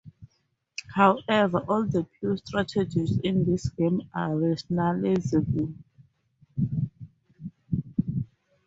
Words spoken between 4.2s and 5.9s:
rationalizable.